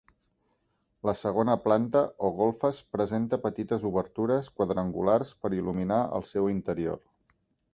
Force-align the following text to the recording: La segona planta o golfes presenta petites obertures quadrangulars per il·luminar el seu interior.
La 1.09 1.13
segona 1.17 1.55
planta 1.65 2.01
o 2.29 2.31
golfes 2.39 2.79
presenta 2.97 3.39
petites 3.43 3.85
obertures 3.91 4.49
quadrangulars 4.61 5.35
per 5.45 5.53
il·luminar 5.59 6.01
el 6.21 6.27
seu 6.33 6.49
interior. 6.57 6.99